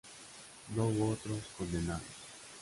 [0.75, 2.01] No hubo otros condenados.